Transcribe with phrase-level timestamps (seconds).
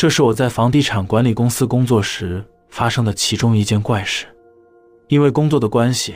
[0.00, 4.24] 这是我在房地产管理公司工作时发生的其中一件怪事。
[5.08, 6.14] 因为工作的关系，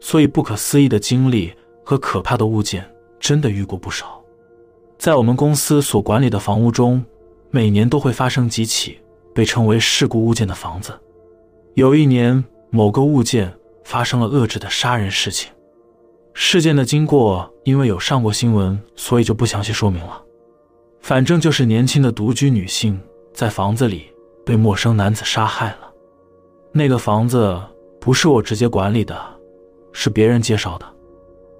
[0.00, 1.52] 所以不可思议的经历
[1.84, 4.24] 和可怕的物件真的遇过不少。
[4.96, 7.04] 在我们公司所管理的房屋中，
[7.50, 8.98] 每年都会发生几起
[9.34, 10.98] 被称为事故物件的房子。
[11.74, 13.52] 有一年，某个物件
[13.84, 15.52] 发生了恶质的杀人事情。
[16.32, 20.22] 事件的经过因为有上过新闻，所以就不详细说明了。
[21.02, 22.98] 反正就是年轻的独居女性
[23.38, 24.12] 在房子里
[24.44, 25.92] 被陌生男子杀害了。
[26.72, 27.56] 那个房子
[28.00, 29.16] 不是我直接管理的，
[29.92, 30.84] 是别人介绍的。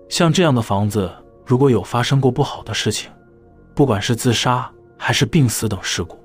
[0.08, 1.08] 像这样的房子，
[1.46, 3.08] 如果有发生过不好的事情，
[3.76, 6.18] 不管是自杀还是病死等事故，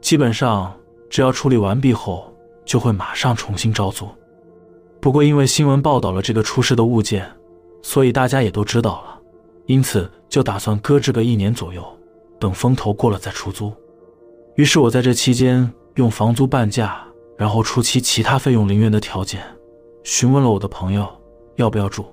[0.00, 0.72] 基本上
[1.10, 2.32] 只要处理完毕后，
[2.64, 4.08] 就会马上重新招租。
[5.00, 7.28] 不过因为新闻报道了这个出事的物件，
[7.82, 9.20] 所以大家也都知道了，
[9.66, 11.84] 因此就打算搁置个一年左右，
[12.38, 13.72] 等风头过了再出租。
[14.56, 17.02] 于是我在这期间用房租半价，
[17.36, 19.42] 然后出其其他费用零元的条件，
[20.04, 21.06] 询问了我的朋友
[21.56, 22.04] 要不要住，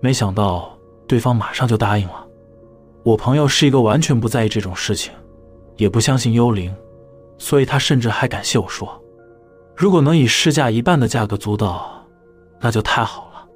[0.00, 2.26] 没想到对方马上就答应了。
[3.02, 5.12] 我朋友是一个完全不在意这种事情，
[5.76, 6.74] 也不相信幽灵，
[7.36, 8.88] 所以他甚至还感谢我说
[9.76, 12.06] ：“如果能以市价一半的价格租到，
[12.58, 13.46] 那就太好了。”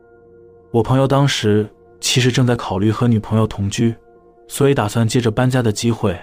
[0.71, 1.67] 我朋友当时
[2.01, 3.95] 其实正在考虑和女朋友同居，
[4.47, 6.15] 所以打算借着搬家的机会，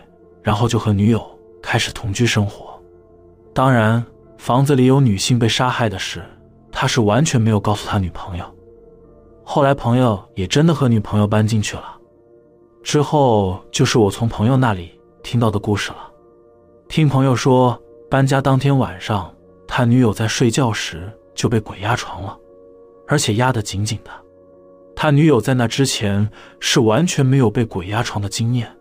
[0.43, 1.34] 然后就和女友
[1.65, 2.79] 开始同居生活。
[3.51, 4.05] 当然，
[4.37, 6.23] 房子里有女性被杀害的事，
[6.71, 8.45] 他是完全没有告诉他女朋友。
[9.43, 11.97] 后来朋友也真的和女朋友搬进去了。
[12.83, 14.91] 之后就是我从朋友那里
[15.23, 15.97] 听到的故事了。
[16.87, 19.33] 听朋友说，搬家当天晚上，
[19.67, 22.37] 他女友在睡觉时就被鬼压床了，
[23.07, 24.11] 而且压得紧紧的。
[24.95, 28.71] 他女友在那之前是完全没有被鬼压床的经验。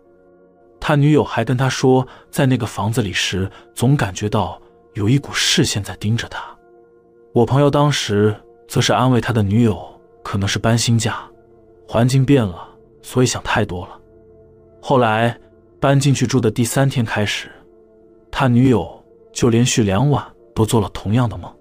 [0.87, 4.61] 他女友还跟他说，在那个房子里时，总感觉到
[4.93, 6.45] 有一股视线在盯着他。
[7.33, 8.35] 我朋友当时
[8.67, 9.83] 则是安慰他的女友，
[10.21, 11.17] 可能是搬新家，
[11.87, 12.69] 环境变了。
[13.01, 13.99] 所以想太多了。
[14.79, 15.35] 后来
[15.79, 17.49] 搬进去住的第三天开始，
[18.29, 19.03] 他女友
[19.33, 21.51] 就连续两晚都做了同样的梦。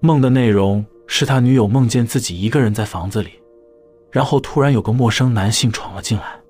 [0.00, 3.32] 梦的内容是他女友梦见自己一个人在房子里，
[4.10, 6.40] 然后突然有个陌生男性闯了进来，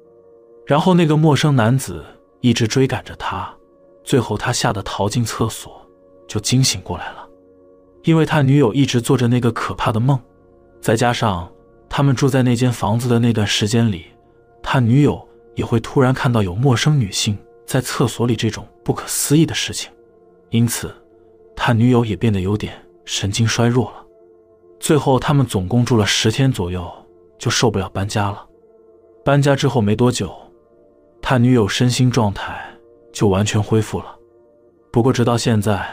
[0.66, 2.04] 然后那个陌生男子
[2.40, 3.54] 一直追赶着他，
[4.02, 5.80] 最后他吓得逃进厕所，
[6.26, 7.26] 就惊醒过来了。
[8.02, 10.20] 因为他女友一直做着那个可怕的梦，
[10.80, 11.50] 再加上
[11.88, 14.06] 他们住在那间房子的那段时间里。
[14.62, 19.90] 他女友也会突然看到有陌生女性在厕所里这种不可思议的事情，
[20.50, 20.92] 因此
[21.54, 24.04] 他女友也变得有点神经衰弱了。
[24.80, 26.92] 最后他们总共住了十天左右，
[27.38, 28.44] 就受不了搬家了。
[29.24, 30.36] 搬家之后没多久，
[31.28, 32.56] 他女友身心状态
[33.12, 34.16] 就完全恢复了。
[34.92, 35.84] 不过直到现在，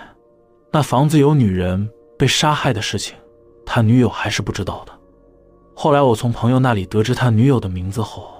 [0.72, 1.90] 那房子有女人
[2.20, 3.16] 被杀害的事情，
[3.66, 4.94] 他女友还是不知道的。
[5.74, 8.32] 后来我从朋友那里得知他女友的名字后，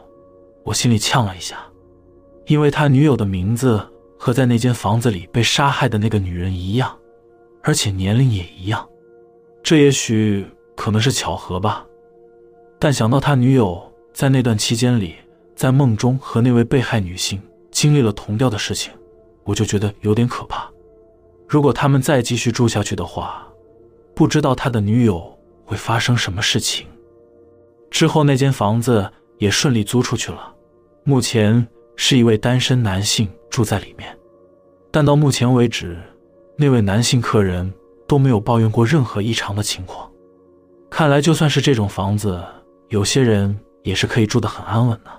[0.64, 1.58] 我心里呛了一下，
[2.46, 3.82] 因为他女友的名字
[4.20, 6.96] 和在那间房子里被杀害的那个女人一样，
[7.64, 8.88] 而且年龄也一样。
[9.64, 11.84] 这也许可能是巧合吧，
[12.78, 13.82] 但想到他女友
[14.14, 15.16] 在那段期间里，
[15.56, 17.42] 在梦中和那位被害女性
[17.72, 18.92] 经历了同调的事情，
[19.44, 20.70] 我就觉得有点可怕。
[21.48, 23.48] 如果他们再继续住下去的话，
[24.16, 26.88] 不知道他的女友会发生什么事情。
[27.92, 30.54] 之后那间房子也顺利租出去了。
[31.04, 34.18] 目前是一位单身男性住在里面，
[34.90, 36.00] 但到目前为止，
[36.58, 37.72] 那位男性客人
[38.08, 40.10] 都没有抱怨过任何异常的情况。
[40.90, 42.44] 看来就算是这种房子，
[42.90, 45.12] 有些人也是可以住得很安稳的。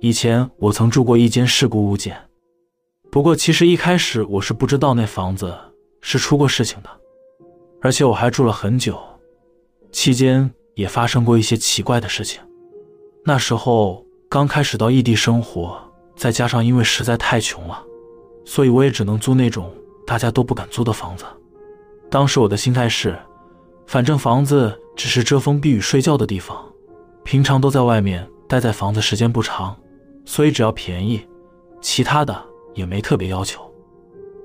[0.00, 2.16] 以前我曾住过一间事故物件，
[3.10, 5.54] 不过其实一开始我是不知道那房子。
[6.00, 6.88] 是出过事情的，
[7.82, 8.96] 而且我还住了很久，
[9.90, 12.40] 期间也发生过一些奇怪的事情。
[13.24, 15.76] 那时候刚开始到异地生活，
[16.14, 17.82] 再加上因为实在太穷了，
[18.44, 19.74] 所以我也只能租那种
[20.06, 21.24] 大家都不敢租的房子。
[22.08, 23.18] 当时我的心态是，
[23.88, 26.64] 反正房子只是遮风避雨、睡觉的地方，
[27.24, 29.76] 平常都在外面待在房子时间不长，
[30.28, 31.26] 所以只要便宜，
[31.80, 32.44] 其他的
[32.74, 33.62] 也没特别要求。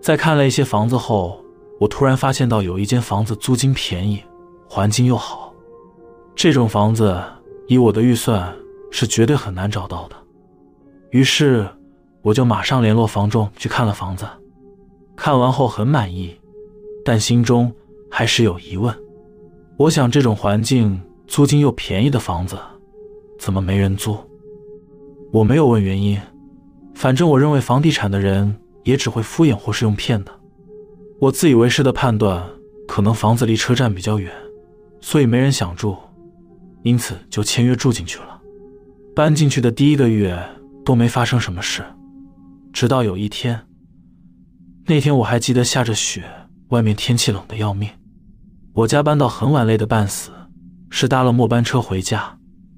[0.01, 1.37] 在看了一些房子后。
[1.79, 4.23] 我突然发现到有一间房子租金便宜，
[4.69, 5.53] 环境又好，
[6.33, 7.21] 这种房子
[7.67, 8.55] 以我的预算
[8.89, 10.15] 是绝对很难找到的。
[11.09, 11.67] 于是
[12.21, 14.25] 我就马上联络房仲去看了房子，
[15.17, 16.33] 看完后很满意，
[17.03, 17.69] 但心中
[18.09, 18.95] 还是有疑问，
[19.75, 22.55] 我想这种环境租金又便宜的房子，
[23.37, 24.15] 怎么没人租？
[25.33, 26.21] 我没有问原因，
[26.93, 30.31] 反正我认为房地产的人也只会敷衍或是用骗的。
[31.19, 32.47] 我自以为是的判断，
[32.87, 34.31] 可能房子离车站比较远，
[35.01, 35.97] 所以没人想住，
[36.83, 38.39] 因此就签约住进去了。
[39.15, 40.39] 搬进去的第一个月
[40.85, 41.83] 都没发生什么事，
[42.71, 43.59] 直到有一天，
[44.85, 46.23] 那天我还记得下着雪，
[46.69, 47.89] 外面天气冷的要命。
[48.73, 50.29] 我加班到很晚，累得半死，
[50.91, 52.37] 是搭了末班车回家。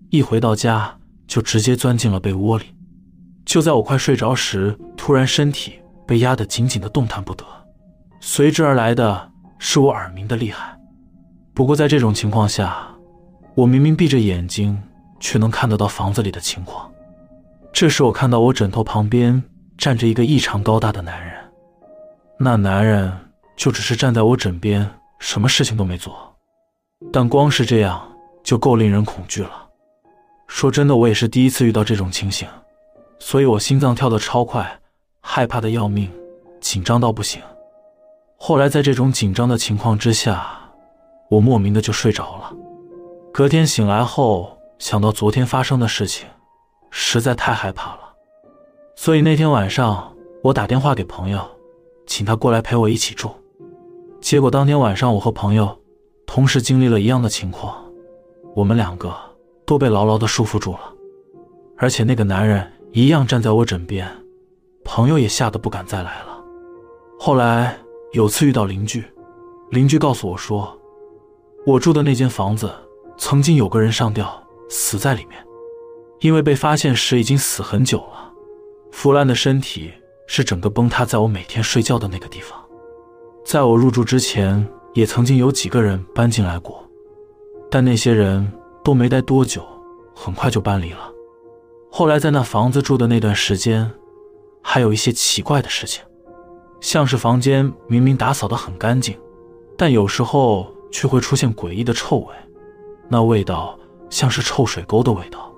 [0.10, 2.66] 一回到家，就直接钻进了被窝里。
[3.46, 7.46] 就在我快睡着时，突然身体被压得紧紧的，动弹不得。
[8.20, 10.78] 随之而来的是我耳鸣的厉害。
[11.54, 12.88] 不过在这种情况下，
[13.54, 14.82] 我明明闭着眼睛，
[15.20, 16.92] 却能看得到房子里的情况。
[17.72, 19.44] 这时，我看到我枕头旁边
[19.78, 21.34] 站着一个异常高大的男人。
[22.40, 23.12] 那男人
[23.56, 24.90] 就只是站在我枕边。
[25.18, 26.36] 什么事情都没做，
[27.12, 28.06] 但光是这样
[28.44, 29.65] 就够令人恐惧了。
[30.48, 32.48] 说真的，我也是第一次遇到这种情形，
[33.20, 34.80] 所以我心脏跳得超快，
[35.22, 36.10] 害怕的要命，
[36.62, 37.42] 紧张到不行。
[38.38, 40.48] 后来在这种紧张的情况之下，
[41.30, 42.54] 我莫名的就睡着了。
[43.34, 46.28] 隔天醒来后，想到昨天发生的事情，
[46.90, 48.00] 实在太害怕了，
[48.96, 50.14] 所以那天晚上
[50.44, 51.46] 我打电话给朋友，
[52.06, 53.30] 请他过来陪我一起住。
[54.22, 55.78] 结果当天晚上，我和朋友
[56.26, 57.76] 同时经历了一样的情况，
[58.56, 59.14] 我们两个
[59.66, 60.94] 都被牢牢的束缚住了，
[61.78, 64.08] 而且那个男人一样站在我枕边，
[64.84, 66.38] 朋友也吓得不敢再来了。
[67.20, 67.78] 后来
[68.14, 69.04] 有次遇到邻居，
[69.72, 70.78] 邻居告诉我说，
[71.66, 72.72] 我住的那间房子
[73.18, 74.32] 曾经有个人上吊
[74.70, 75.44] 死在里面，
[76.20, 78.32] 因为被发现时已经死很久了，
[78.92, 79.92] 腐烂的身体
[80.28, 82.60] 是整个崩塌在我每天睡觉的那个地方。
[83.44, 86.84] 在我入住之前，也曾经有几个人搬进来过，
[87.70, 88.52] 但那些人
[88.86, 89.66] 都没待多久，
[90.14, 91.12] 很快就搬离了。
[91.90, 93.92] 后来在那房子住的那段时间，
[94.62, 96.04] 还有一些奇怪的事情，
[96.80, 99.18] 像是房间明明打扫得很干净，
[99.76, 102.28] 但有时候却会出现诡异的臭味，
[103.10, 103.76] 那味道
[104.12, 105.52] 像是臭水沟的味道。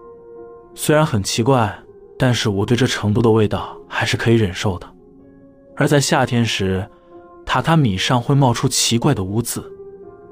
[0.74, 1.78] 虽然很奇怪，
[2.18, 4.88] 但是我对这程度的味道还是可以忍受的。
[5.76, 6.90] 而在夏天时，
[7.46, 9.70] 榻榻米上会冒出奇怪的污渍，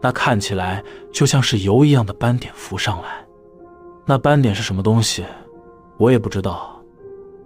[0.06, 3.26] 那看起来就像是油一样的斑点浮上来。
[4.06, 5.26] 那斑点是什么东西，
[5.98, 6.80] 我也不知道，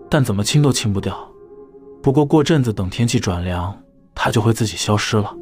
[0.10, 1.18] 但怎么清都清不掉。
[2.04, 3.82] 不过过阵子等天气转凉，
[4.14, 5.34] 它就会自己消失了。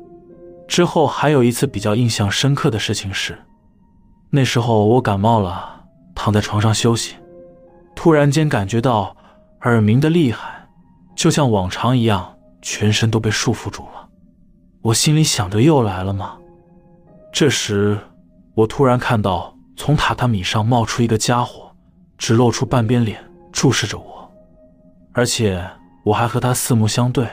[0.68, 3.36] 之后还有一次比较印象深刻的事情是，
[4.30, 7.16] 那时候我感冒了，躺在床上休息，
[7.96, 9.18] 突然间感觉到
[9.62, 10.68] 耳鸣的厉害，
[11.16, 14.08] 就像往常一样，全身都被束缚住了。
[14.84, 16.38] 我心里想着又来了吗？
[17.32, 18.00] 这时，
[18.56, 21.72] 我突然看到从榻榻米上冒出一个家伙，
[22.18, 24.32] 只露出半边脸注视着我，
[25.14, 25.64] 而且
[26.04, 27.28] 我还和他四目相对。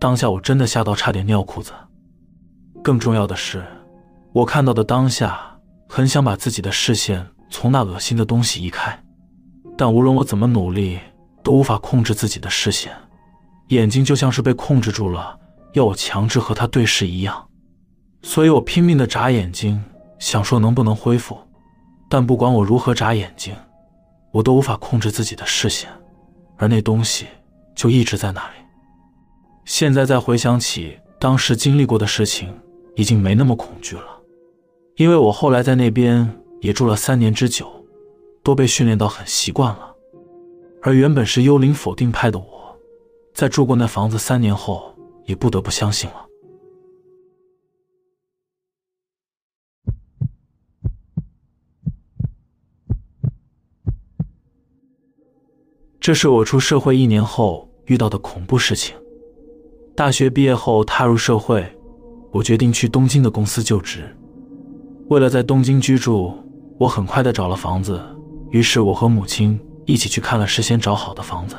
[0.00, 1.72] 当下我真的吓到差点尿裤子。
[2.82, 3.64] 更重要的是，
[4.32, 5.38] 我看到的当下
[5.88, 8.98] 很想把自己的视线从那恶心的东西移开，
[9.76, 10.98] 但无论我怎么努力，
[11.44, 12.92] 都无法控制自己的视线，
[13.68, 15.38] 眼睛就像是被控制住了。
[15.74, 17.48] 要我强制和他对视一样，
[18.22, 19.82] 所以我拼命的眨眼睛，
[20.18, 21.36] 想说能不能恢复，
[22.08, 23.54] 但不管我如何眨眼睛，
[24.30, 25.90] 我都无法控制自己的视线，
[26.56, 27.26] 而那东西
[27.74, 28.54] 就一直在那里。
[29.64, 32.52] 现在再回想起当时经历过的事情，
[32.96, 34.20] 已经没那么恐惧了，
[34.96, 36.28] 因为我后来在那边
[36.60, 37.70] 也住了三年之久，
[38.42, 39.94] 都被训练到很习惯了。
[40.82, 42.76] 而原本是幽灵否定派的我，
[43.34, 44.90] 在住过那房子三年后。
[45.24, 46.26] 也不得不相信了。
[56.02, 58.92] 这是我出社会一年后遇到的恐怖事情。
[59.94, 61.64] 大学毕业后踏入社会，
[62.32, 64.02] 我决定去东京的公司就职。
[65.10, 66.34] 为了在东京居住，
[66.76, 68.02] 我很快的找了房子。
[68.50, 69.56] 于是我和母亲
[69.86, 71.54] 一起去看了事先找好的房子，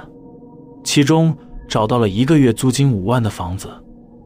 [0.84, 1.34] 其中。
[1.66, 3.70] 找到了一个月租金五万的房子，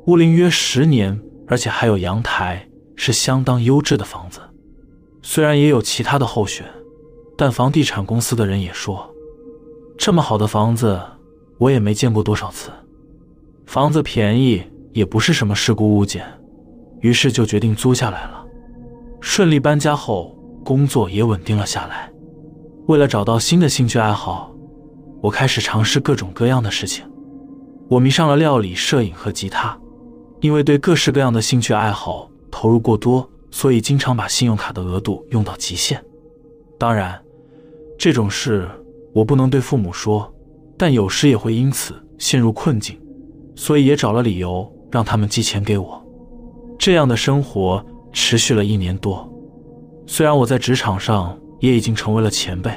[0.07, 4.41] 屋龄约十年，而且还有阳台，是相当优质的房子。
[5.21, 6.65] 虽然也有其他的候选，
[7.37, 9.07] 但房地产公司的人也说，
[9.97, 11.01] 这么好的房子
[11.57, 12.69] 我也没见过多少次。
[13.65, 14.63] 房子便宜，
[14.93, 16.25] 也不是什么事故物件，
[17.01, 18.45] 于是就决定租下来了。
[19.19, 22.09] 顺利搬家后，工作也稳定了下来。
[22.85, 24.53] 为了找到新的兴趣爱好，
[25.19, 27.03] 我开始尝试各种各样的事情。
[27.89, 29.77] 我迷上了料理、摄影和吉他，
[30.39, 36.01] 因为对各式各样的兴趣爱好投入过多，所以经常把信用卡的额度用到极限。
[36.77, 37.19] 当然，
[37.97, 38.69] 这种事
[39.17, 40.31] 我不能对父母说，
[40.77, 42.95] 但有时也会因此陷入困境，
[43.55, 46.05] 所以也找了理由让他们寄钱给我。
[46.77, 47.83] 这样的生活
[48.13, 49.27] 持续了一年多。
[50.05, 52.71] 虽然我在职场上也已经成为了前辈，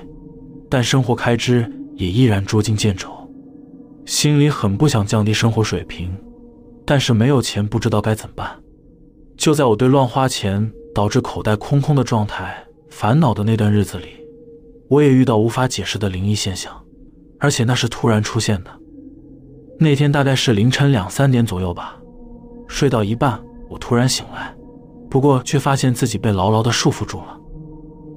[0.71, 3.11] 但生活开支也依然捉襟见肘，
[4.07, 6.11] 心里很不想降低生活水平，
[6.87, 8.59] 但是没有钱，不知道该怎么办。
[9.37, 14.07] 就在我对乱花钱导致口袋空空的状态烦恼的那段日子里，
[14.91, 16.85] 我也遇到无法解释的灵异现象，
[17.39, 18.71] 而且那是突然出现的。
[19.79, 21.97] 那天大概是凌晨两三点左右吧，
[22.67, 24.53] 睡到一半，我突然醒来，
[25.09, 27.39] 不过却发现自己被牢牢地束缚住了，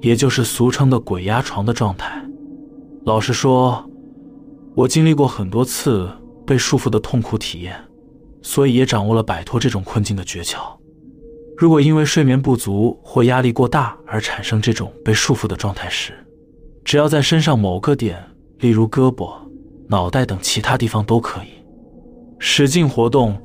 [0.00, 2.20] 也就是俗称的鬼压床的状态。
[3.04, 3.88] 老实说，
[4.74, 6.10] 我经历过很多次
[6.44, 7.76] 被束缚的痛苦体验，
[8.42, 10.58] 所以也掌握了摆脱这种困境的诀窍。
[11.56, 16.12] 如果因为睡眠不足或压力过大而产生这种被束缚的状态时，
[16.84, 18.22] 只要在身上某个点，
[18.58, 19.32] 例如胳膊、
[19.88, 21.48] 脑袋等其他地方都可以，
[22.38, 23.36] 使劲活动，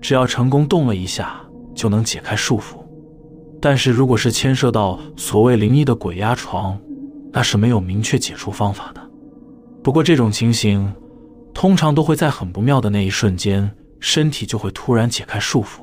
[0.00, 1.40] 只要成功动了一下，
[1.74, 2.76] 就能解开束缚。
[3.60, 6.78] 但是如果是牵涉到所谓灵异的鬼压床，
[7.32, 9.00] 那是没有明确解除方法的。
[9.82, 10.94] 不过这种情形，
[11.52, 15.80] 通常都会在很不妙的那一瞬间，身体就会突然解开束缚。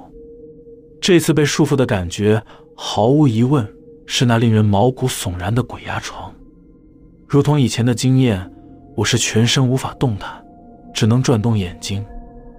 [1.01, 2.41] 这次被束缚的感觉，
[2.75, 3.67] 毫无疑问
[4.05, 6.33] 是那令人毛骨悚然的鬼压床。
[7.31, 8.45] 如同以前的经验，
[8.93, 10.29] 我是全身无法动弹，
[10.93, 12.05] 只能转动眼睛，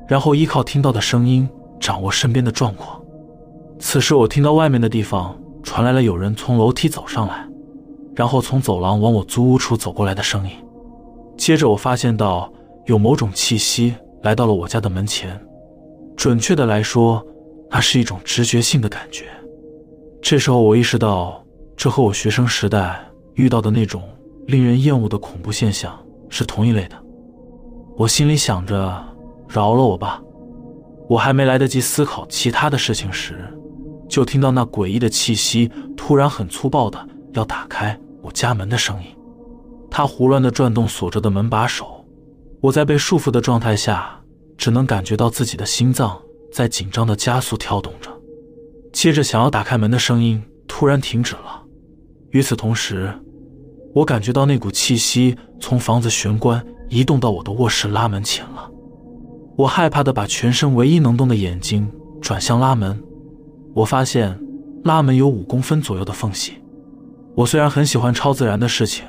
[0.08, 1.46] 然后依靠听到的声音
[1.78, 2.98] 掌握身边的状况。
[3.78, 7.46] 此时，我听到外面的地方传来了有人从楼梯走上来，
[8.16, 10.56] 然后从走廊往我租屋处走过来的声音。
[11.36, 12.50] 接着，我发现到
[12.86, 15.38] 有某种气息来到了我家的门前。
[16.16, 17.22] 准确的来说，
[17.68, 19.26] 那是一种直觉性的感觉。
[20.22, 21.44] 这时候，我意识到，
[21.76, 22.98] 这和我学生时代
[23.34, 24.02] 遇到的那种。
[24.46, 26.96] 令人厌恶的恐怖现象是同一类的，
[27.96, 29.04] 我心里想着，
[29.48, 30.22] 饶了我吧。
[31.08, 33.46] 我还没来得及思考其他的事情时，
[34.08, 39.08] 就听到那诡异的气息突然很粗暴的要打开我家门的声音。
[39.90, 42.04] 他胡乱的转动锁着的门把手，
[42.60, 44.18] 我在被束缚的状态下，
[44.56, 46.18] 只能感觉到自己的心脏
[46.50, 48.10] 在紧张的加速跳动着。
[48.92, 51.62] 接着，想要打开门的声音突然停止了。
[52.30, 53.12] 与此同时，
[53.94, 58.70] 我感觉到那股气息从房子玄关移动到我的卧室拉门前了。
[59.56, 62.98] 我害怕的把全身唯一能动的眼睛转向拉门。
[63.74, 64.38] 我发现
[64.84, 66.54] 拉门有五公分左右的缝隙。
[67.34, 69.04] 我虽然很喜欢超自然的事情，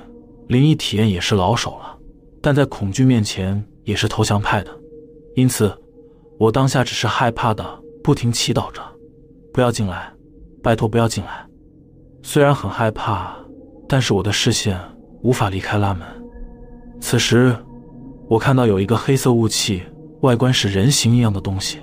[0.48, 1.98] 灵异体验也是老手了，
[2.42, 4.72] 但在恐惧面前也是投降派的。
[5.36, 5.74] 因此，
[6.38, 7.66] 我当下只是害怕的
[8.04, 8.82] 不停祈祷着
[9.54, 10.14] ：“不要进来，
[10.62, 11.46] 拜托不要进来。”
[12.22, 13.43] 虽然很害怕。
[13.94, 14.76] 但是我的视线
[15.22, 16.02] 无法离开拉门。
[17.00, 17.56] 此时，
[18.28, 19.84] 我看到有一个黑色雾气，
[20.22, 21.78] 外观是人形一样的东西。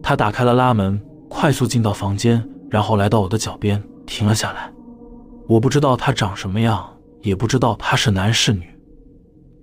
[0.00, 4.72] 他打开了拉门，快速进到房间，然后来到我的脚边停了下来。
[5.48, 6.88] 我不知道他长什么样，
[7.22, 8.68] 也不知道他是男是女，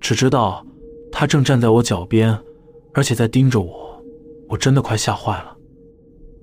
[0.01, 0.65] 只知道
[1.09, 2.37] 他正站在我脚边，
[2.93, 4.03] 而且在盯着我。
[4.49, 5.55] 我真的快吓坏了。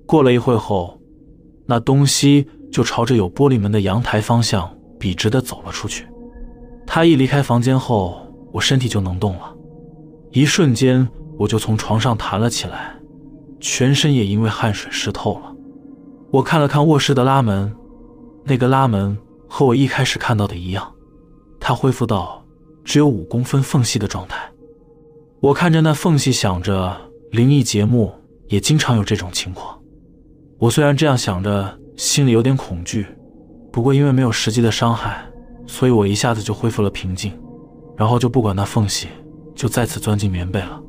[0.07, 0.99] 过了一会后，
[1.67, 4.67] 那东西就朝着有玻璃门的阳台方向。
[4.99, 6.05] 笔直的走了出去。
[6.85, 9.55] 他一离开房间后，我身体就能动了。
[10.31, 12.95] 一瞬间，我就从床上弹了起来，
[13.59, 15.55] 全身也因为汗水湿透了。
[16.31, 17.73] 我看了看卧室的拉门，
[18.43, 20.93] 那个拉门和我一开始看到的一样，
[21.59, 22.43] 它恢复到
[22.83, 24.37] 只有五公分缝隙的状态。
[25.39, 26.95] 我看着那缝隙，想着
[27.31, 28.13] 灵异节目
[28.47, 29.79] 也经常有这种情况。
[30.57, 33.05] 我虽然这样想着，心里有点恐惧。
[33.79, 35.23] 不过因为没有实际的伤害，
[35.65, 37.31] 所以我一下子就恢复了平静，
[37.95, 39.07] 然后就不管那缝隙，
[39.55, 40.83] 就再次钻进棉被了。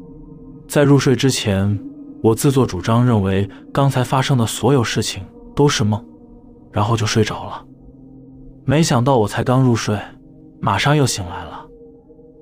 [0.67, 1.79] 在入睡之前，
[2.21, 5.23] 我自作主张认为刚才发生的所有事情
[5.55, 6.05] 都是梦，
[6.73, 7.65] 然后就睡着了。
[8.65, 9.97] 没想到我才刚入睡，
[10.61, 11.65] 马上又醒来了，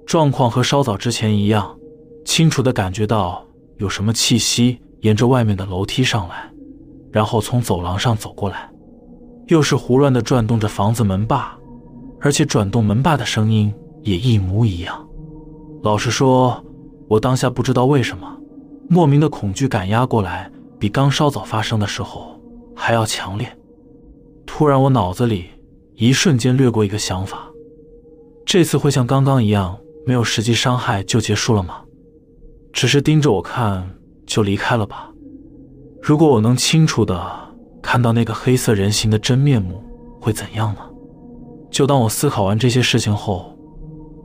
[0.06, 1.76] 状况和稍早之前一样，
[2.24, 3.44] 清楚的感觉到
[3.76, 6.50] 有什么气息沿着外面的楼梯上来，
[7.12, 8.70] 然后从走廊上走过来。
[9.48, 11.58] 又是胡乱地转动着房子门把，
[12.20, 15.08] 而且转动门把的声音也一模一样。
[15.82, 16.62] 老实说，
[17.08, 18.38] 我当下不知道为什么，
[18.88, 22.38] 莫名的恐惧感压过来，比刚稍早发生的时候
[22.76, 23.50] 还要强烈。
[24.44, 25.46] 突然，我脑子里
[25.94, 27.48] 一瞬间掠过一个想法：
[28.44, 31.80] 这次会像刚刚一样，没有实际伤害就结束了吗？
[32.70, 33.88] 只是盯着我看
[34.26, 35.10] 就离开了吧？
[36.02, 37.47] 如果我能清楚的。
[37.90, 39.82] 看到那个黑色人形的真面目
[40.20, 40.80] 会怎样呢？
[41.70, 43.56] 就当我思考完这些事情后，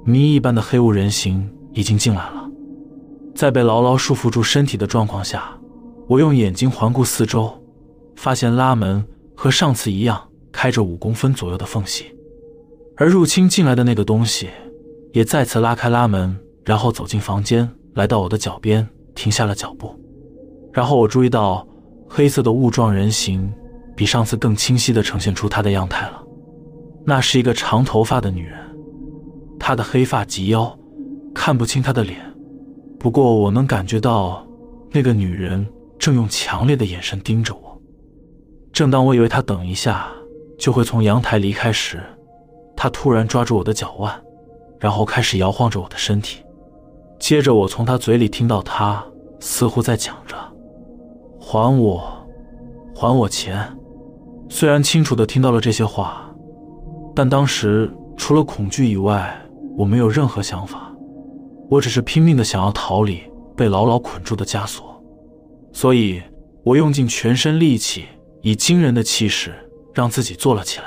[0.03, 2.45] 谜一般的黑雾人形已经进来了。
[3.33, 5.57] 在被牢牢束缚住身体的状况下，
[6.09, 7.53] 我用眼睛环顾四周，
[8.17, 9.01] 发现拉门
[9.33, 12.13] 和上次一样开着五公分左右的缝隙，
[12.97, 14.49] 而入侵进来的那个东西
[15.13, 19.97] 也再次拉开拉门，然后走进房间，来到我的脚边，停下了脚步。
[20.73, 21.65] 然后我注意到，
[22.15, 23.51] 黑色的雾状人形
[23.95, 26.23] 比上次更清晰地呈现出它的样态了。
[27.03, 28.59] 那是一个长头发的女人，
[29.59, 30.77] 她的黑发及腰，
[31.33, 32.19] 看不清她的脸。
[32.99, 34.45] 不过我能感觉到，
[34.91, 35.67] 那个女人
[35.97, 37.81] 正用强烈的眼神盯着我。
[38.71, 40.07] 正当我以为她等一下
[40.59, 41.99] 就会从阳台离开时，
[42.75, 44.13] 她突然抓住我的脚腕，
[44.79, 46.43] 然后开始摇晃着我的身体。
[47.17, 49.03] 接着我从她嘴里听到她
[49.39, 50.37] 似乎在讲着
[51.53, 52.03] ：“还我，
[52.95, 53.63] 还我钱。”
[54.49, 56.33] 虽然清楚的听到了这些话，
[57.13, 59.39] 但当时除了恐惧以外，
[59.77, 60.91] 我没有任何想法。
[61.69, 63.21] 我只是拼命的想要逃离
[63.55, 64.99] 被牢牢捆住的枷锁，
[65.71, 66.23] 所以
[66.63, 68.05] 我用尽全身力气，
[68.41, 69.53] 以惊人的气势
[69.93, 70.85] 让自己坐了起来，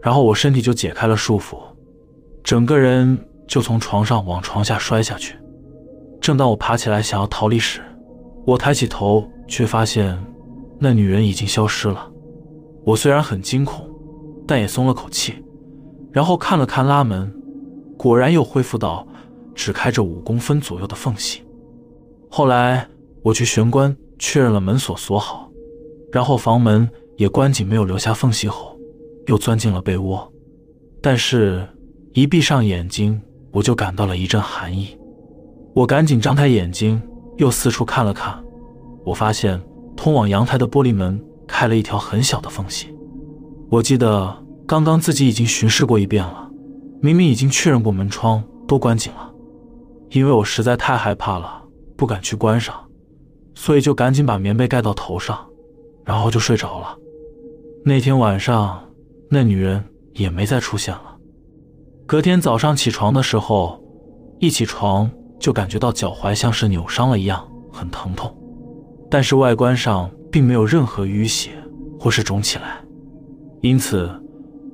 [0.00, 1.58] 然后我身体就解开了束缚，
[2.44, 5.36] 整个人就从床上往床下摔下去。
[6.20, 7.80] 正当我爬起来想要逃离时，
[8.46, 10.18] 我抬起头，却发现
[10.78, 12.10] 那女人已经消失了。
[12.84, 13.88] 我虽然很惊恐，
[14.46, 15.34] 但也松了口气，
[16.12, 17.34] 然后看了看拉门，
[17.96, 19.06] 果然又恢复到。
[19.56, 21.40] 只开着五公分左右的缝隙。
[22.28, 22.84] 后来
[23.22, 25.48] 我去玄关确认了门锁锁好，
[26.10, 28.76] 然后房门也关紧，没有留下缝隙后，
[29.28, 30.28] 又钻进了被窝。
[31.00, 31.64] 但是，
[32.14, 33.22] 一闭上眼睛，
[33.52, 34.98] 我就感到了一阵寒意。
[35.72, 37.00] 我赶紧张开眼睛，
[37.36, 38.43] 又四处看了看。
[39.04, 39.62] 我发现
[39.96, 42.94] 通往阳台的玻璃门开了一条很小的缝隙。
[43.70, 46.50] 我记得刚刚自己已经巡视过一遍了，
[47.00, 49.30] 明明已经确认过门窗都关紧了。
[50.10, 51.62] 因为我实在太害怕了，
[51.96, 52.74] 不敢去关上，
[53.54, 55.38] 所以就赶紧把棉被盖到头上，
[56.04, 56.96] 然后就睡着了。
[57.84, 58.84] 那天晚上，
[59.28, 61.16] 那女人也没再出现了。
[62.06, 63.82] 隔天早上起床的时候，
[64.38, 68.32] 一起床就感觉到脚踝像是扭伤了一样，很疼痛，
[69.14, 71.50] 但是外观上并没有任何淤血
[72.00, 72.82] 或是肿起来，
[73.60, 74.10] 因此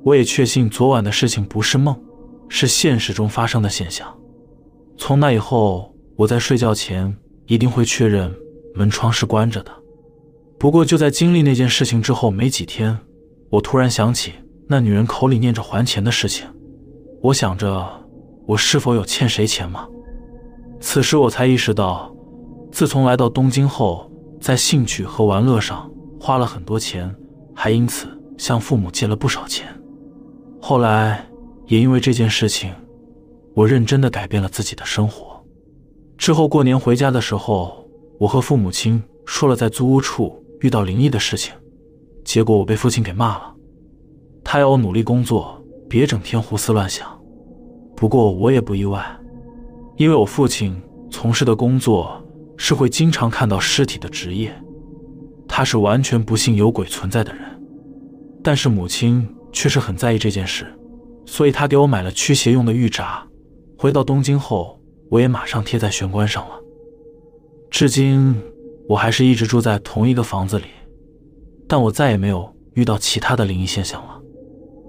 [0.03, 1.95] 我也确信昨晚的事情不是梦，
[2.49, 4.11] 是现实中发生的现象。
[4.97, 8.33] 从那以后，我在睡觉前一定会确认
[8.73, 9.71] 门窗是关着的。
[10.57, 12.97] 不过，就在经历那件事情之后没几天，
[13.51, 14.33] 我突然想起
[14.67, 16.47] 那女人口里念着还钱的事情。
[17.21, 17.87] 我想着，
[18.47, 19.87] 我是否有欠谁钱吗？
[20.79, 22.11] 此时我才意识到，
[22.71, 24.10] 自从来到东京后，
[24.41, 27.15] 在兴趣和玩乐上花了很多钱，
[27.55, 29.67] 还因此向父母借了不少钱。
[30.59, 31.25] 后来，
[31.67, 32.73] 也因为这件事情。
[33.53, 35.43] 我认真的改变了自己的生活。
[36.17, 37.85] 之后过年回家的时候，
[38.17, 41.53] 我和父母亲说了在租屋处遇到灵异的事情，
[42.23, 43.53] 结果我被父亲给骂了。
[44.41, 47.05] 他要我努力工作，别整天胡思乱想。
[47.93, 49.05] 不过我也不意外，
[49.97, 52.20] 因为我父亲从事的工作
[52.63, 54.53] 是会经常看到尸体的职业，
[55.47, 57.41] 他是完全不信有鬼存在的人。
[58.43, 60.67] 但是母亲却是很在意这件事，
[61.25, 63.27] 所以他给我买了驱邪用的玉札。
[63.79, 66.51] 回到东京后，我也马上贴在玄关上了。
[67.71, 68.39] 至今，
[68.87, 70.65] 我还是一直住在同一个房子里，
[71.67, 74.21] 但我再也没有遇到其他的灵异现象了。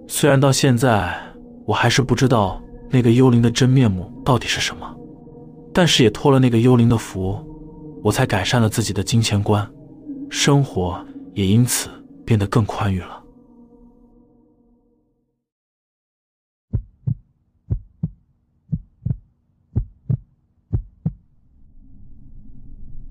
[0.06, 1.18] 虽然到现在
[1.64, 4.94] 我还是不知道那个幽灵的真面目到底是什么，
[5.72, 7.48] 但是也托了那个幽灵的福，
[8.03, 9.71] 我才改善了自己的金钱观，
[10.29, 11.88] 生活也因此
[12.27, 13.23] 变得更宽裕了。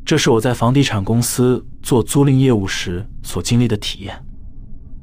[0.03, 4.21] 这是我在房地产公司做租赁业务时所经历的体验。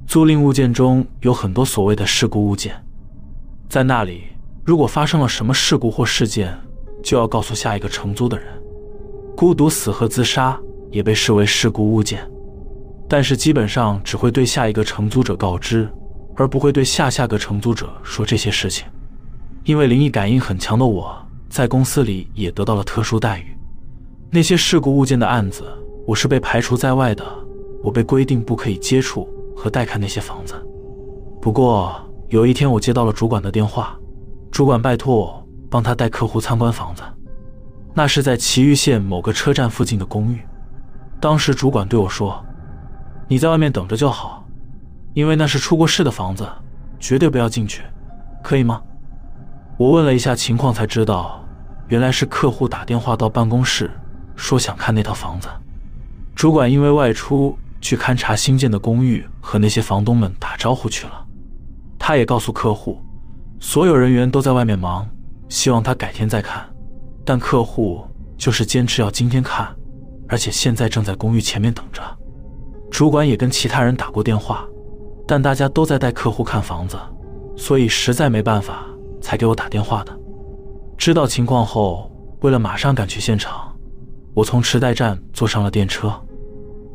[0.07, 2.79] 租赁物件中有很多所谓的事故物件，
[3.71, 4.25] 在那里，
[4.67, 6.55] 如果发生了什么事故或事件，
[7.03, 8.58] 就要告诉下一个承租的人。
[9.39, 12.29] 孤独死和自杀也被视为事故物件，
[13.09, 15.89] 但是基本上只会对下一个承租者告知，
[16.35, 18.85] 而不会对下下个承租者说这些事情。
[19.63, 21.17] 因为灵异感应很强的我，
[21.49, 23.57] 在公司里也得到了特殊待遇。
[24.29, 25.63] 那些事故物件的案子，
[26.05, 27.25] 我是被排除在外的。
[27.81, 30.55] 我被规定不可以接触和带看那些房子。
[31.41, 31.95] 不过
[32.29, 33.97] 有一天，我接到了主管的电话，
[34.51, 37.05] 主管拜托我帮他带客户参观房子。
[37.99, 40.41] 那是在埼玉县某个车站附近的公寓。
[41.19, 42.41] 当时主管对我说
[43.27, 44.47] ：“你在外面等着就好，
[45.15, 46.49] 因为那是出过事的房子，
[47.01, 47.83] 绝对不要进去，
[48.41, 48.81] 可以吗？
[49.77, 51.45] 我问了一下情况，才知道
[51.89, 53.91] 原来是客户打电话到办公室，
[54.37, 55.49] 说想看那套房子。
[56.37, 61.27] 主管因为外出去勘察新建的公寓，和那些房东们打招呼去了。
[61.99, 63.03] 他也告诉客户，
[63.59, 65.05] 所有人员都在外面忙，
[65.49, 66.65] 希望他改天再看。
[67.29, 68.03] 但客户
[68.39, 69.69] 就是坚持要今天看，
[70.31, 72.01] 而且现在正在公寓前面等着。
[72.91, 74.67] 主管也跟其他人打过电话，
[75.27, 76.97] 但大家都在带客户看房子，
[77.55, 78.87] 所以实在没办法。
[79.21, 80.19] 才给我打电话的。
[80.97, 82.11] 知道情况后，
[82.41, 83.77] 为了马上赶去现场，
[84.33, 86.11] 我从池袋站坐上了电车。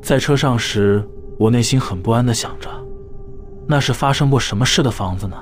[0.01, 2.69] 在车上时，我内心很不安地想着：
[3.67, 5.37] 那是发生过什么事的房子呢？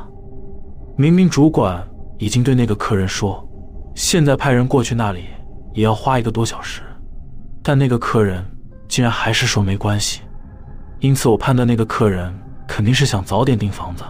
[0.98, 3.48] 明明主管已经对那个客人说，
[3.94, 5.26] 现在派人过去那里
[5.74, 6.82] 也要花一个多小时，
[7.62, 8.46] 但那个客人
[8.88, 10.22] 竟然还是说没关系。
[11.00, 12.34] 因此，我判断那个客人
[12.68, 14.04] 肯定是想早点订房子，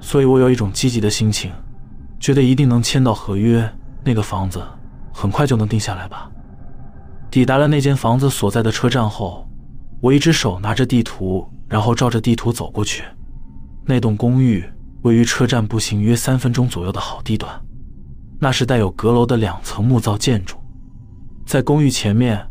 [0.00, 1.50] 所以我有一种积极的心情。
[2.18, 3.70] 觉得一定能签到合约，
[4.02, 4.62] 那个房子
[5.12, 6.30] 很快就能定下来吧。
[7.30, 9.46] 抵达了那间房子所在的车站后，
[10.00, 13.04] 我一只手拿着地图，然后照着地图走过去。
[13.84, 14.64] 那栋公寓
[15.02, 17.52] 位于车站步行约三分钟左右的好地段，
[18.38, 20.56] 那是带有阁楼的两层木造建筑。
[21.46, 22.46] 在公寓前面，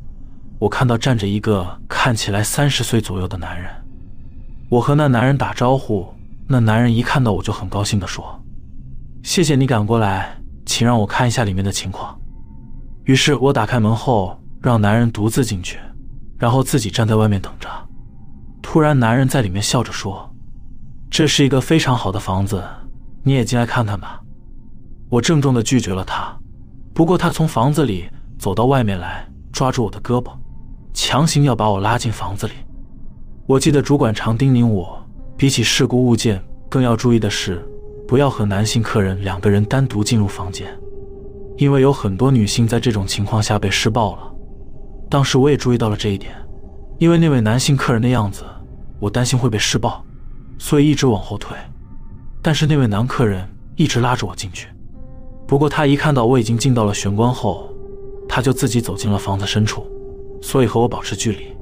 [0.58, 3.69] 我看到站着一个看起来三十岁左右的男人。
[4.69, 6.08] 我和那男人打招呼，
[6.48, 8.41] 那男人一看到我就很高兴地说。
[9.21, 12.19] 谢谢你赶过来，请让我看一下里面的情况。
[13.04, 15.78] 于是我打开门后，让男人独自进去，
[16.39, 17.69] 然后自己站在外面等着。
[18.62, 20.34] 突然，男人在里面笑着说
[21.12, 22.63] ：“这是一个非常好的房子，
[23.24, 24.21] 你也进来看看吧。”
[25.10, 26.36] 我郑重地拒绝了他。
[26.94, 30.32] 不过他从房子里走到外面来，抓住我的胳膊，
[30.94, 32.54] 强行要把我拉进房子里。
[33.46, 35.00] 我记得主管常叮咛我，
[35.38, 37.63] 比起事故物件，更要注意的是。
[38.08, 40.68] 不要和男性客人两个人单独进入房间，
[41.58, 44.32] 因为有很多女性在这种情况下被施暴了。
[45.10, 46.36] 当时我也注意到了这一点，
[47.00, 48.44] 因为那位男性客人的样子，
[49.00, 50.06] 我担心会被施暴，
[50.60, 51.58] 所以一直往后退。
[52.44, 53.44] 但是那位男客人
[53.76, 54.68] 一直拉着我进去。
[55.47, 57.69] 不过他一看到我已经进到了玄关后，
[58.27, 59.86] 他就自己走进了房子深处，
[60.41, 61.55] 所以和我保持距离。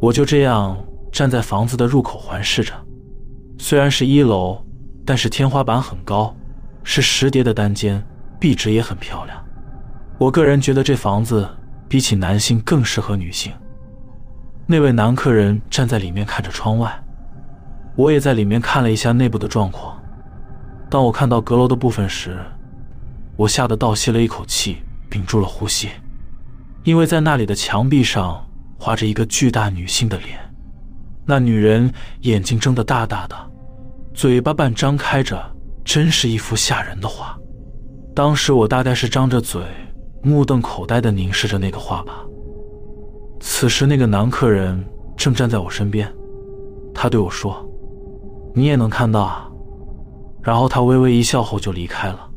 [0.00, 0.76] 我就这样
[1.10, 2.72] 站在房子的入口环视着，
[3.58, 4.62] 虽然是一楼。
[5.06, 6.36] 但是天花板很高，
[6.84, 8.04] 是石叠的单间，
[8.38, 9.42] 壁纸也很漂亮。
[10.18, 11.48] 我个人觉得这房子
[11.88, 13.50] 比起男性更适合女性。
[14.66, 16.92] 那位男客人站在里面看着窗外，
[17.96, 19.98] 我也在里面看了一下内部的状况。
[20.90, 22.38] 当我看到阁楼的部分时，
[23.38, 25.88] 我吓得倒吸了一口气，屏住了呼吸，
[26.82, 28.44] 因为在那里的墙壁上
[28.76, 30.36] 画着一个巨大女性的脸，
[31.24, 33.36] 那女人眼睛睁得大大的。
[34.12, 35.40] 嘴巴半张开着，
[35.84, 37.38] 真是一幅吓人的画。
[38.12, 39.62] 当时我大概是张着嘴，
[40.20, 42.24] 目瞪口呆地凝视着那个画吧。
[43.38, 44.84] 此时，那个男客人
[45.16, 46.12] 正站在我身边，
[46.92, 47.64] 他对我说
[48.52, 49.48] ：“你也能看到啊。”
[50.42, 52.27] 然后他微微一笑后就离开了。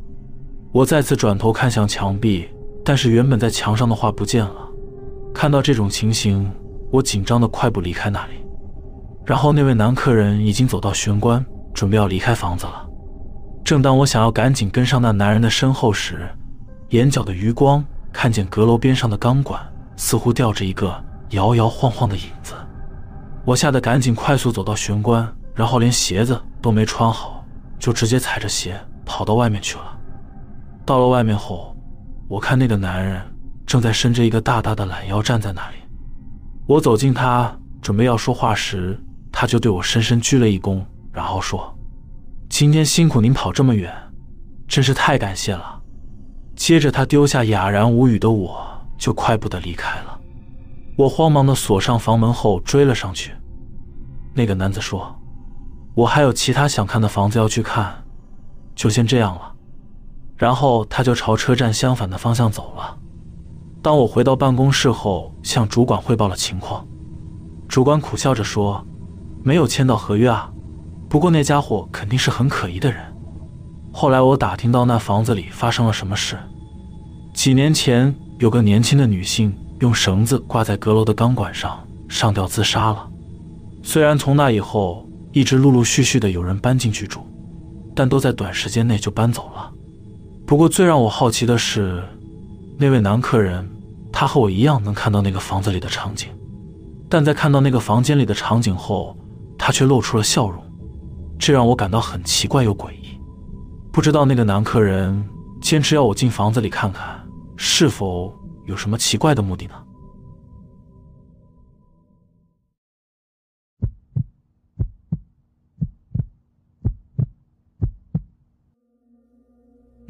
[0.71, 2.49] 我再次转头看向墙壁，
[2.83, 4.69] 但是原本在墙上的画不见了。
[5.33, 6.51] 看到这种情形，
[6.91, 8.33] 我紧张地快步离开那里。
[9.25, 11.43] 然后那位男客人已经走到玄关。
[11.73, 12.85] 准备要离开房子了，
[13.63, 16.27] 正当我想要赶紧跟上那男人的身后时，
[16.89, 17.81] 眼角的余光
[18.11, 19.57] 看见阁楼边上的钢管
[19.95, 20.93] 似乎吊着一个
[21.29, 22.53] 摇摇晃晃的影子，
[23.45, 27.41] 我吓得赶紧快速走到玄关，然后连鞋子都没穿好，
[27.79, 29.90] 就直接踩着鞋跑到外面去了。
[30.91, 31.73] 到了外面后，
[32.27, 33.21] 我看那个男人
[33.65, 35.77] 正在伸着一个大大的懒腰站在那里，
[36.67, 39.01] 我走近他准备要说话时，
[39.31, 40.83] 他就对我深深鞠了一躬。
[41.13, 41.73] 然后说
[42.51, 43.89] ：“今天辛苦您跑这么远，
[44.67, 45.81] 真是太感谢了。”
[46.57, 48.61] 接着他丢下哑然无语的我，
[48.97, 50.19] 就快步的离开了。
[50.97, 53.31] 我慌忙的锁上房门后追了上去。
[54.33, 55.17] 那个男子说
[55.95, 58.03] ：“我还有其他想看的房子要去看，
[58.75, 59.47] 就先这样了。”
[60.41, 62.97] 然后他就朝车站相反的方向走了。
[63.79, 66.83] 当我回到办公室后，向主管汇报了情况，
[67.67, 68.83] 主管苦笑着说
[69.45, 70.51] ：“没有签到合约啊。”
[71.07, 73.03] 不过那家伙肯定是很可疑的人。
[73.93, 76.35] 后来我打听到那房子里发生了什么事。
[77.35, 83.07] 几年前有个年轻的女性用绳子挂在阁楼的钢管上上吊自杀了。
[83.83, 87.19] 虽然从那以后一直陆陆续续的有人搬进去住，
[87.93, 89.71] 但都在短时间内就搬走了。
[90.51, 92.03] 不过最让我好奇的是，
[92.77, 93.65] 那位男客人
[94.11, 96.27] 他和我一样能看到那个房子里的场景。
[97.07, 99.15] 但在看到那个房间里的场景后，
[99.57, 100.61] 他却露出了笑容，
[101.39, 103.17] 这让我感到很奇怪又诡异。
[103.93, 105.25] 不知道那个男客人
[105.61, 107.17] 坚持要我进房子里看看，
[107.55, 109.75] 是否有什么奇怪的目的呢？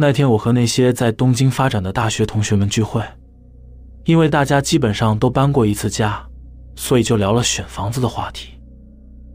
[0.02, 3.04] 那天，我和那些在东京发展的大学同学们聚会，
[4.06, 6.28] 因为大家基本上都搬过一次家，
[6.76, 8.60] 所以就聊了选房子的话题。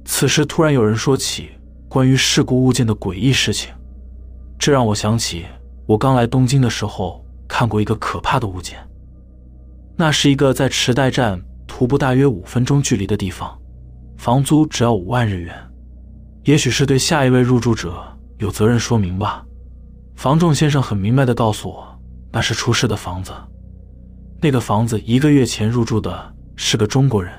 [0.05, 1.51] 此时，突然有人说起
[1.89, 3.73] 关于事故物件的诡异事情，
[4.59, 5.45] 这让我想起
[5.87, 8.77] 我刚来东京的时候看过一个可怕的物件。
[9.97, 13.57] 那是一个在池袋站徒步大约五分钟距离的地方，
[14.17, 15.55] 房租只要五万日元。
[16.43, 18.03] 也许是对下一位入住者
[18.39, 19.46] 有责任说明吧。
[20.17, 21.87] 房仲先生很明白地告诉我，
[22.33, 23.33] 那是出事的房子。
[24.41, 27.31] 那个房子一个月前入住的是个中国人，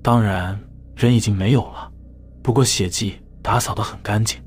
[0.00, 0.58] 当然
[0.94, 1.90] 人已经没有了，
[2.40, 4.40] 不过血迹打扫得很干净。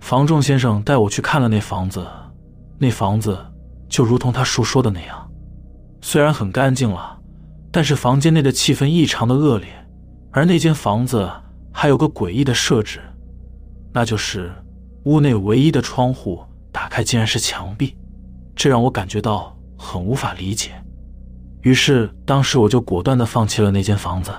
[0.00, 2.06] 房仲先生带我去看了那房子，
[2.78, 3.38] 那房子
[3.86, 5.30] 就如同他述说的那样，
[6.00, 7.18] 虽然很干净了，
[7.70, 9.68] 但是房间内的气氛异常的恶劣，
[10.30, 11.30] 而那间房子
[11.70, 12.98] 还有个诡异的设置，
[13.92, 14.50] 那就是
[15.04, 16.40] 屋内唯一的窗户。
[16.72, 17.94] 打开竟然是墙壁，
[18.56, 20.70] 这让我感觉到很无法理解。
[21.60, 24.32] 于是当时我就果断地放弃了那间房子，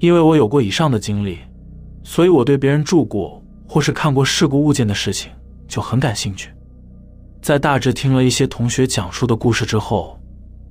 [0.00, 1.38] 因为我有过以上的经历，
[2.02, 5.30] 所以我对别人住过或是看过事故物件的事情
[5.68, 6.52] 就很感兴趣。
[7.40, 10.20] 在大致听了一些同学讲述的故事之后，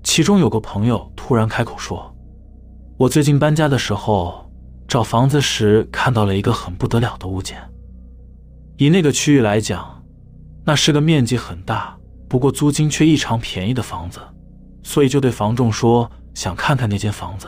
[0.03, 2.15] 其中有个朋友突然开口说
[2.97, 4.47] ：“我最近搬家的时候
[4.87, 7.57] 找房子时看到了一个很不得了的物件，
[8.77, 9.95] 以那个区域来讲。”
[10.65, 14.19] 那是个面积很大，不过租金却异常便宜的房子，
[14.83, 17.47] 所以就对房仲说想看看那间房子。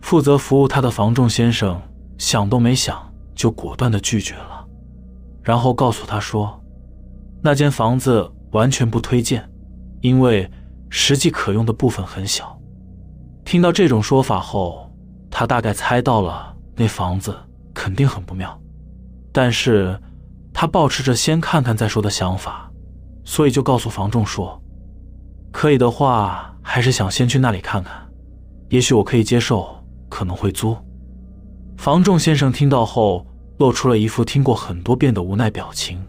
[0.00, 1.80] 负责服务他的房仲先生
[2.18, 4.64] 想都没想就果断的拒绝了，
[5.42, 6.62] 然后告诉他说，
[7.42, 9.50] 那间房子完全不推荐，
[10.00, 10.48] 因为
[10.90, 12.56] 实际可用的部分很小。
[13.44, 14.88] 听到这种说法后，
[15.30, 17.34] 他大概猜到了那房子
[17.74, 18.56] 肯定很不妙，
[19.32, 19.98] 但是。
[20.54, 22.70] 他保持着先看看再说的想法，
[23.24, 24.62] 所以就告诉房仲说
[25.50, 28.08] ：“可以的话，还是想先去那里看看，
[28.70, 29.68] 也许我可以接受，
[30.08, 30.76] 可能会租。”
[31.76, 33.26] 房仲先生听到后，
[33.58, 36.00] 露出了一副听过很多遍的无奈表情，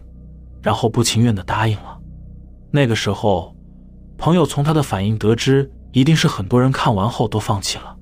[0.62, 1.98] 然后不情愿地答应了。
[2.70, 3.54] 那个时候，
[4.16, 7.96] 朋友从他的反应得知，一定是很多人看完后都放弃了。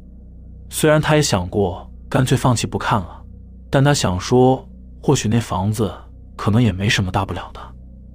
[0.68, 3.22] 虽然他也想过干脆放弃不看了，
[3.70, 4.68] 但他想说，
[5.02, 5.90] 或许那房子……
[6.36, 7.60] 可能也没什么大不了的，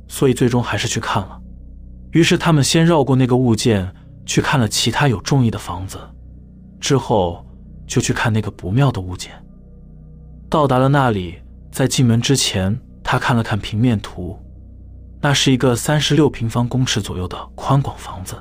[0.07, 1.39] 所以最终还是去看了。
[2.11, 3.93] 于是他们先绕过那个物件，
[4.25, 5.99] 去看了其他有中意的房子，
[6.79, 7.45] 之后
[7.85, 9.31] 就去看那个不妙的物件。
[10.49, 11.35] 到达了那里，
[11.71, 14.37] 在进门之前，他看了看平面图，
[15.21, 18.35] 那是一个三十六平方公尺左右的宽广房子。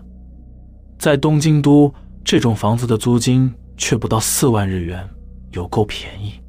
[0.98, 1.92] 在东京都，
[2.24, 5.08] 这种房子的租金却不到四万日元，
[5.52, 6.40] 有够便宜。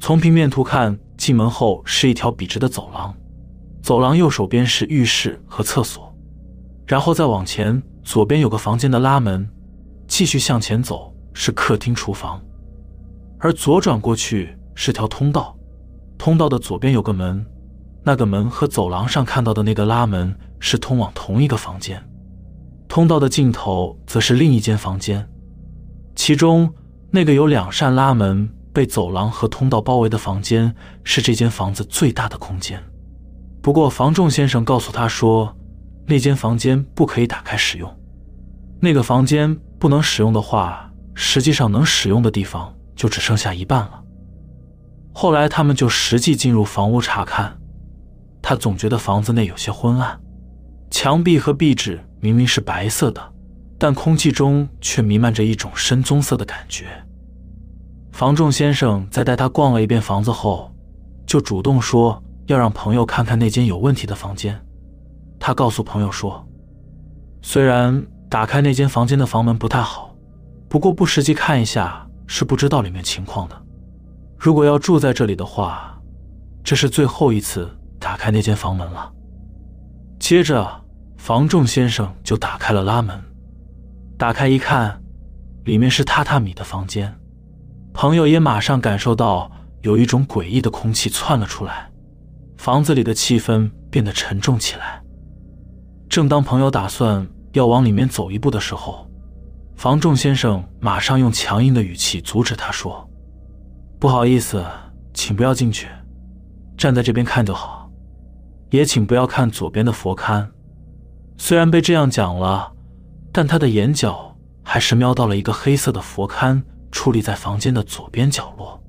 [0.00, 0.98] 从平面图看。
[1.20, 3.14] 进门后是一条笔直的走廊，
[3.82, 6.10] 走廊右手边是浴室和厕所，
[6.86, 9.46] 然后再往前，左边有个房间的拉门，
[10.08, 12.40] 继续向前走是客厅、厨房，
[13.38, 15.54] 而左转过去是条通道，
[16.16, 17.44] 通道的左边有个门，
[18.02, 22.02] 那个门和走廊上看到的那个拉门是通往同一个房间，
[22.88, 25.28] 通道的尽头则是另一间房间，
[26.16, 26.72] 其中
[27.10, 28.50] 那个有两扇拉门。
[28.72, 32.82] 被走廊和通道包围的房间是这间房子最大的空间。
[33.62, 35.56] 不过房仲先生告诉他说，
[36.06, 37.94] 那间房间不可以打开使用。
[38.80, 44.02] 那个房间不能使用的话，实际上能使用的地方就只剩下一半了。
[45.12, 47.58] 后来他们就实际进入房屋查看，
[48.40, 50.18] 他总觉得房子内有些昏暗，
[50.90, 53.32] 墙壁和壁纸明明是白色的，
[53.76, 56.86] 但空气中却弥漫着一种深棕色的感觉。
[58.12, 60.70] 房仲先生在带他逛了一遍房子后，
[61.26, 64.60] 就主动说要让朋友看看那间有问题的房间。
[65.38, 66.46] 他告诉朋友说，
[67.40, 70.14] 虽然打开那间房间的房门不太好，
[70.68, 73.56] 不过不实际看一下是不知道里面情况的。
[74.36, 75.98] 如果要住在这里的话，
[76.62, 79.10] 这是最后一次打开那间房门了。
[80.18, 80.68] 接着，
[81.16, 83.18] 房仲先生就打开了拉门，
[84.18, 85.00] 打开一看，
[85.64, 87.14] 里面是榻榻米的房间。
[87.92, 89.50] 朋友也马上感受到
[89.82, 91.90] 有一种诡异的空气窜了出来，
[92.56, 95.02] 房子里的气氛变得沉重起来。
[96.08, 99.06] 正当朋友打算要往里面走一步的时候，
[99.76, 103.08] 房仲先生马上用强硬的语气阻止他说
[103.98, 104.64] ：“不好意思，
[105.14, 105.88] 请不要进去，
[106.76, 107.90] 站在这边看就好。
[108.70, 110.46] 也请不要看左边的佛龛。”
[111.38, 112.72] 虽然被这样讲了，
[113.32, 118.82] 但他的眼角还是瞄到了一个黑色的佛龛矗立在房间的左边角落。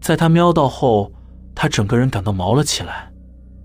[0.00, 1.12] 在他瞄到后，
[1.54, 3.10] 他整个人感到毛了起来，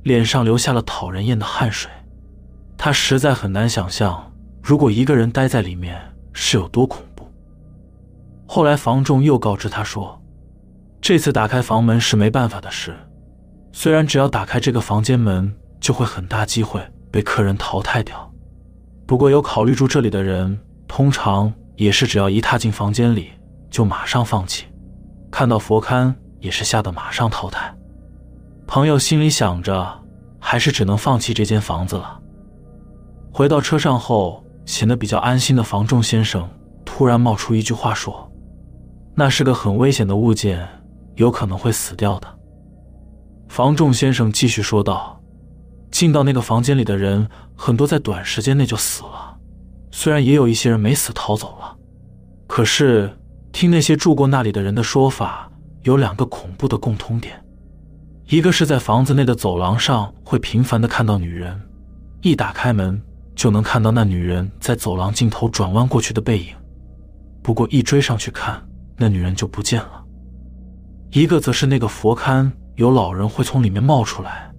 [0.04, 1.92] 脸上流下了讨人厌的汗水。
[2.78, 6.00] 他实在很难想象，如果一个人待在里面
[6.34, 7.30] 是有多恐怖。
[8.48, 10.22] 后来房仲又告知他说，
[11.02, 12.96] 这次打开房门是没办法的事，
[13.72, 16.82] 虽然只要打开这个房间门，就会很大机会。
[17.12, 18.32] 被客人淘汰掉。
[19.08, 23.32] 不过有考虑住这里的人，通常也是只要一踏进房间里
[23.70, 24.66] 就马上放弃，
[25.32, 27.76] 看到佛龛也是吓得马上淘汰。
[28.68, 30.04] 朋友心里想着，
[30.40, 32.20] 还是只能放弃这间房子了。
[33.32, 36.50] 回到车上后，显得比较安心的房仲先生
[36.84, 38.32] 突然冒出一句话说
[39.16, 40.68] ：“那是个很危险的物件，
[41.16, 42.28] 有可能会死掉的。”
[43.50, 45.16] 房仲先生继续说道。
[45.92, 49.36] 进到那个房间里的人，很多在短时间内就死了。
[49.90, 51.76] 虽然也有一些人没死逃走了，
[52.46, 53.18] 可是
[53.52, 55.52] 听那些住过那里的人的说法，
[55.84, 57.44] 有两个恐怖的共通点：
[58.26, 61.60] 一个是在房子内的走廊上会频繁的看到女人，
[62.22, 63.02] 一打开门
[63.36, 66.48] 就能看到那女人在走廊尽头转弯过去的背影。
[67.42, 68.62] 不过一追上去看，
[68.98, 70.06] 那女人就不见了；
[71.12, 74.52] 一个则是那个佛龛有老人会从里面冒出来。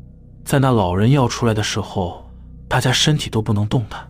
[0.44, 2.28] 在那老人要出来的时候，
[2.66, 4.00] 大家身体都不能动弹，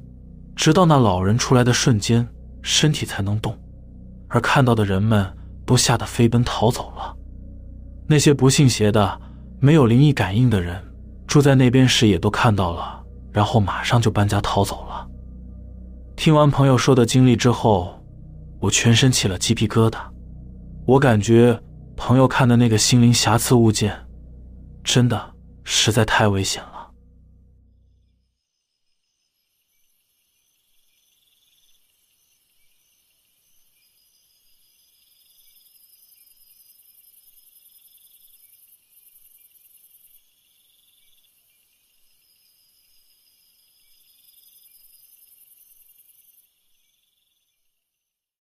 [0.56, 2.26] 直到那老人出来的瞬间，
[2.62, 3.54] 身体才能动。
[4.30, 7.14] 而看到的人们都吓得飞奔逃走了。
[8.08, 9.20] 那些不信邪的、
[9.60, 10.82] 没有灵异感应的人，
[11.26, 15.06] 住在那边时也都看到了，然后马上就搬家逃走了。
[16.16, 18.02] 听完朋友说的经历之后，
[18.60, 19.98] 我全身起了鸡皮疙瘩。
[20.86, 21.60] 我感觉
[21.96, 23.94] 朋友看的那个心灵瑕疵物件，
[24.82, 25.30] 真的。
[25.62, 26.69] 实在太危险了。